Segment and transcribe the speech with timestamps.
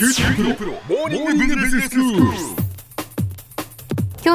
[0.00, 0.08] 今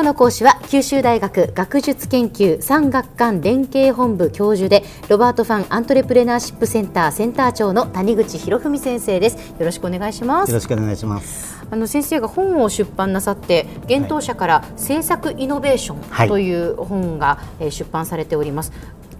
[0.01, 9.53] 日の講師は九州大学学術研究産学官連携本部教授でロバート・ファン・アントレプレナーシップセンターセンター長の谷口博文先生です。
[9.57, 10.51] よろしくお願いします。
[10.51, 11.65] よろしくお願いします。
[11.71, 18.71] あの先生が本を出版なさって幻冬社から制作イノベーションという本がえー出版されております、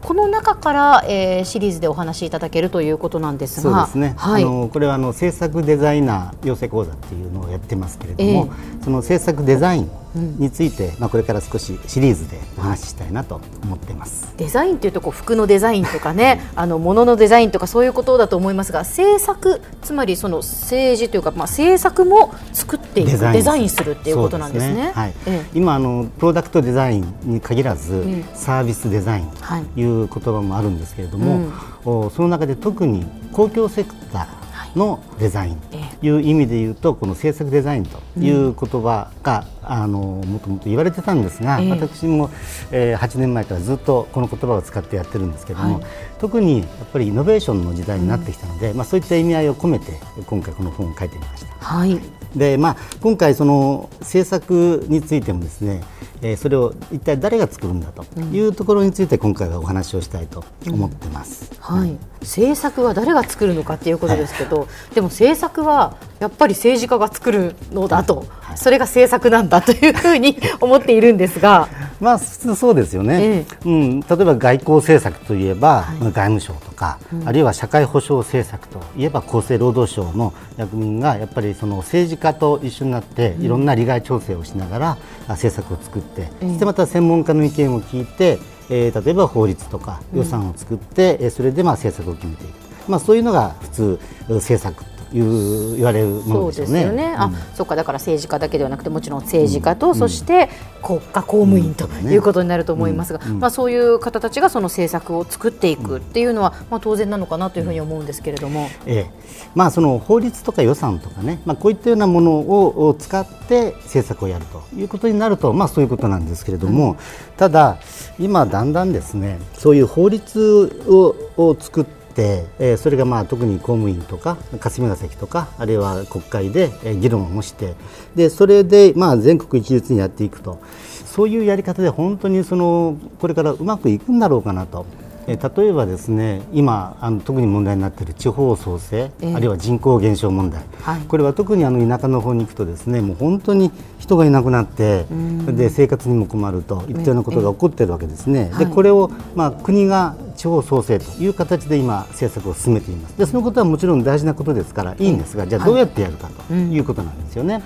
[0.05, 4.43] この中から、えーシリーズでお話しいただけるということなんですそうがですね、はい。
[4.43, 14.33] あのこれはあの制作デザイナー養成講座っていうのをやってますけれども、その制作デザインについて、まあ、これから少しシリーズでお話ししたいなと思っています。
[14.37, 23.95] デザインというとこう服のデザインとかねあの物のデザインとかそういうことだと思いますが制作つまりその政治というか、まあ、制作も作っていくデザインする。
[23.95, 24.83] っていうことなんですね。
[24.85, 25.13] そうはい。
[25.25, 25.57] ええ。
[25.57, 29.63] 今あのプロダクトデザインに限らず、ええサービスデザインはい。
[29.63, 31.51] という言葉もあるんですけれども、
[31.83, 35.57] おその中で特に公共セクターのデザイン。
[35.71, 41.69] えという意味で言うとこの制作デザインという言葉が、あのもともと言われてたんですが、ええ。
[41.69, 42.29] 私も、
[42.71, 45.85] えー8年前からずっとこの言葉を使ってやってるんですけども、はい。
[46.19, 49.93] 特にやっぱりイノベーションの時代になってきたので、まあ、そういった意味合いを込めて
[50.25, 51.53] 今回この本を書いてみました。
[51.59, 51.99] はい。
[52.35, 55.81] でまあ、今回、その制作についてもですね、
[56.25, 61.51] えーそれを一体誰が作るんだというところについて今回はお話をしたいと思ってます。
[61.59, 71.67] はい、制作は誰が作るのかっていうことですけど、でも制作はやっぱり政治家が作るのだと、それが制作なんだというふうに思っているんですが、
[72.01, 84.89] まあ、普通そうですよね、えうん、例えば外交政策といえば、外務省とか、あるいは社会保障政策といえば厚生労働省の役人がやっぱりその政治家と一緒になって、いろんな利害調整をしながら
[85.27, 92.53] あ政策を作って、そしてまた専門家の意見を聞いて、えー例えば法律とか予算を作って、えーそれでまあ政策を決めていく、
[92.89, 96.73] まあ、そういうのが普通政策という言われるもそうのでしょうね。
[96.73, 97.15] ですよね。
[97.17, 100.49] あ、そっかだから政治家だけではなくてもちろん政治家と、そして
[100.81, 109.25] 国家公務員とねいうことになると思いますが、まあそういう方たちがその政策を作っていくっていうのは、まあ当然なのかなというふうに思うんですけれども、ええ。
[109.53, 116.97] まあ、その法律とか予算とかね、まあ、こういったようなものをを使って政策をやるということになると、まあ、そういうことなんですけれども、
[117.37, 117.77] ただ、
[118.19, 127.75] 今、だんだんですねそういう法律をを作って、えそれがまあ特に公務員とか霞が関とかあるいは国会で議論をして
[128.15, 130.59] でそれでまあ全国一律にやっていくと
[131.05, 134.85] そういうやり方で本当にそのこれからうまくいくんだろうかなと。
[135.27, 139.33] えー例えばですね今あの特に問題になっている地方創生、ええ。
[139.35, 141.01] あるいは人口減少問題、はい。
[141.01, 145.05] これは特にあの田舎の方に行くとですねもう本当に人がいなくなって
[145.47, 148.49] で生活にも困るといったようなことが起こっているわけですね。
[148.51, 148.65] はい。
[148.65, 153.17] でこれを、まあ、国が地方創生という形で今政策を進めています。
[153.17, 155.05] でそのことはもちろん大事なことですからい。
[155.05, 157.61] いんですがじゃあどうやってやるかということなんですよね。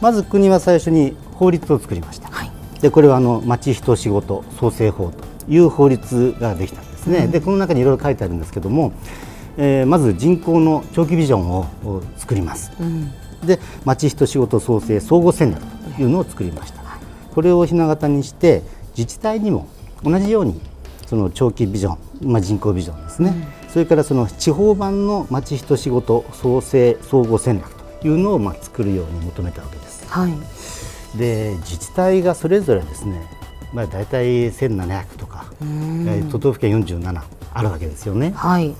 [0.00, 2.28] まず国は最初に法律を作りました。
[2.30, 2.50] はい。
[2.80, 8.92] でこれはあの町人仕事創生法という法律ができたんですね、でこの中にいろいろ書いてあるんですけども、
[9.56, 12.70] えーまず人口の長期ビジョンをを作ります、
[13.44, 15.62] で町人仕事創生総合戦略
[15.96, 16.82] というのを作りました、
[17.34, 18.62] これをひな形にして
[18.96, 19.68] 自治体にも
[20.04, 20.60] 同じように
[21.06, 30.06] その長期ビジョン、まあ、人口ビジョンですね、それからその地方版の町人仕事創生総合戦略というのをまあ作るように求めたわけです。
[30.08, 33.22] はい、で自治体がそれぞれですね、
[33.72, 37.22] まあ、大体1700とか、えー都道府県47
[37.54, 38.32] あるわけですよね。
[38.36, 38.74] はい、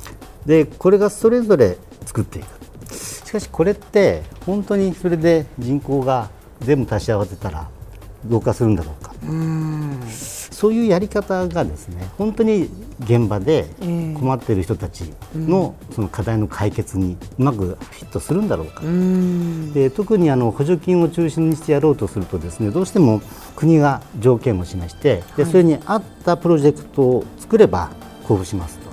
[0.47, 2.95] でこれがそれぞれ作っていく。
[2.95, 6.31] しかしこれって本当にそれで人口が
[6.61, 7.69] 全部足し合わせたら
[8.27, 9.08] 増加するんだろうか
[10.51, 12.69] そういうやり方がですね本当に
[13.01, 14.15] 現場でええ。
[14.15, 18.83] 困っている人たちのその課題の解決にうまくフィットするんだろうか、
[19.73, 23.21] で特にあの補助金を中心にしてやろうとするとですねどうしても
[23.55, 27.91] 国が条件を示してでそれに合ったプロジェクトを作れば
[28.23, 28.79] 交付します。
[28.79, 28.88] と、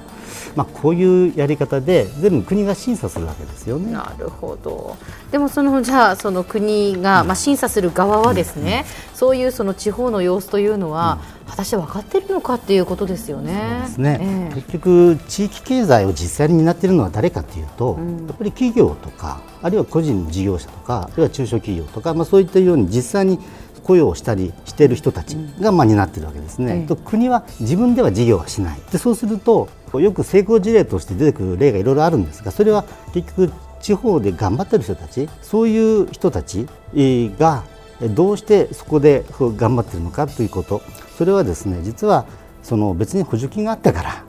[0.55, 3.91] まあ、こういうやり方で全部国が審査するわけですよね。
[3.91, 4.95] なるほど。
[5.31, 13.81] でもそのじゃあその国がまあ審査する側はですね、そういうその地方の様子というのは、果たして分かっているのかっていうことですよね。
[13.85, 17.97] ですね、ええ結局、地域経済を実際に担っているのは誰かというと、
[18.27, 23.39] やっぱり企業とか、あるいは個人事業者とか、あるいは中小企業とか、まあ、そういったように実際に
[23.85, 26.87] 雇用をしたりしている人たちがまあ担っているわけですね、ええ。
[26.87, 28.79] と国は自分では事業はしない。
[28.91, 32.83] でそうするとよく成功事例として出てくる例がいろいろあるんですがそれは
[33.13, 37.63] 結局地方で頑張っている人たちそういう人たちえーが
[38.01, 40.81] えどうしてそこで頑張っているのかということ。
[41.17, 42.25] それはですね実は
[42.61, 44.23] その別に補助金があったから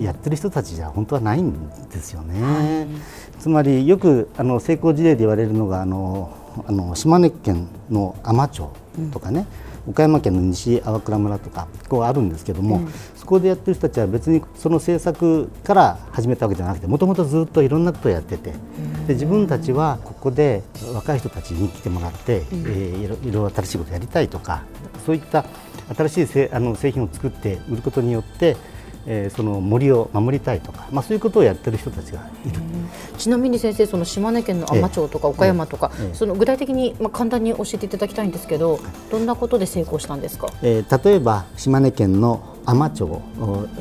[0.00, 2.42] やってる人たちじゃ本当はないんですよね。
[2.42, 2.86] はい、
[3.38, 6.34] つまりよくあの成功事例で言われるのがあの
[6.66, 8.72] あの島根県の海士町
[9.12, 9.46] とかね、
[9.86, 18.52] うん、岡山県の西粟倉村とかこうあるんですけども、うん、そこでやってる人たちは別にその政策から始めたわけじゃなくてもともとずっといろんなことをやってて
[19.06, 20.62] で自分たちはここで
[20.94, 24.64] 若い人たちに来てもらって、うん、えー、いろいろ新しいことやりたいとか
[25.04, 25.44] そういった
[25.96, 28.56] 新しいせあの製品を作って売ることによって
[29.06, 32.60] えー、その森を守りたいとか、まあ、そういうことをやってる人たちがいる。
[33.18, 36.14] ちなみに先生その島根県の海士町とか岡山とか、ええ。
[36.14, 43.22] その具体的に、まあ、簡単に教えていただきたいんですけどどんなことで成功したんですか、えー、例えば島根県の海士町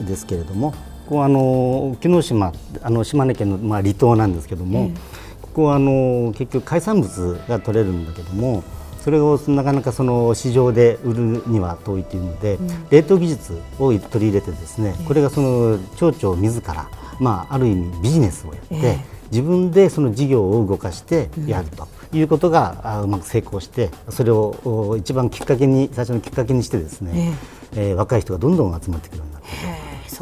[0.08, 0.72] ですけれども
[1.06, 5.22] ここあの沖ノ島あの島根県の、まあ、離島なんですけども、え。
[5.42, 8.64] ここはあの結局海産物が取れるんだけども
[9.04, 16.90] それをなかなかその市場で売るには遠いというので、うん、冷凍技術を取り入れてですね、これがその町長自ら、
[17.20, 19.00] まあ、ある意味ビジネスをやって、えー、
[19.32, 21.88] 自分でその事業を動かしてやると。
[22.14, 27.34] いうことがうまく成功してそれを一番きっかけに最初のきっかけにしてですね、
[27.72, 29.24] えー、えー、若い人がどんどん集まってくる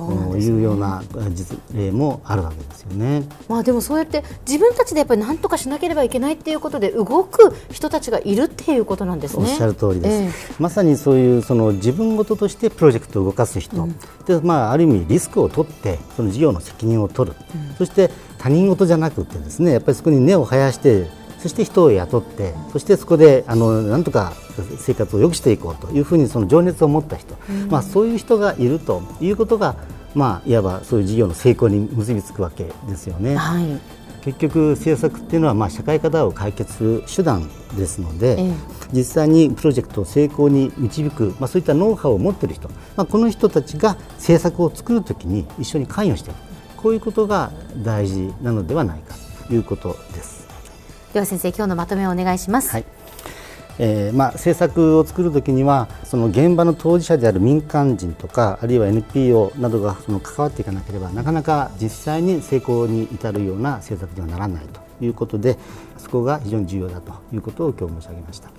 [0.08, 3.24] というような実例もあるわけですよね。
[3.48, 9.44] まあでもそうやって自分たちでやっぱり何とかしなければいけないっていうことで動く人たちがいるっていうことなんですね。
[9.44, 10.52] おっしゃる通りです。
[10.52, 21.08] えー、まさにそういうその自分事としてプロジェクトを動かす人、うん、でまあある意味リスクを取ってその事業の責任を取る、うん、そして他人事じゃなくてですねやっぱりそこに根を生やして
[21.40, 24.34] そして人を雇ってそしてそこであのなんとか
[24.78, 29.76] 生活を良くしていこうというふうにその情熱を持った人、うん、まあ、そういう人がいるということが、
[30.14, 33.38] まあ、いわばそういう事業の成功に結びつくわけですよね。
[33.38, 33.80] はい、
[34.22, 38.54] 結局政策っていうのはまあ社会課題を解決する手段ですので、ええ、
[38.92, 46.40] 実際にプロジェクトを成功に導く、まあ、そういったノウハウを持っている人、まあ、この人たちが政策を作るときに一緒に関与している
[46.76, 49.16] こういうことが大事なのではないか
[49.48, 50.39] ということです。
[51.14, 52.72] では先生今日のまとめをお願いします。
[52.72, 52.86] はい。
[53.82, 64.90] えーまあ、政策を作るときにはその現場の当事者である民間人とかあるいは NPO などがその関わっていかなければなかなか実際に成功に至るような政策にはならないと。
[65.02, 65.58] いうことで
[65.98, 68.50] そこが非常に重要だということを今日申し上げました。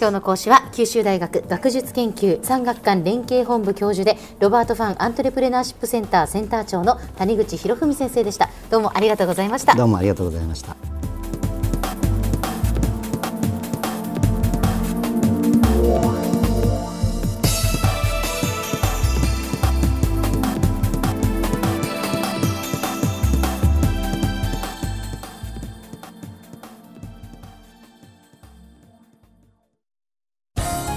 [0.00, 8.50] 今日の講師は九州大学学術研究産学官連携本部教授でロバート・ファンアントレプレナーシップセンターセンター長の谷口博文先生でした。
[8.70, 9.74] どうもありがとうございました。
[9.74, 10.93] どうもありがとうございました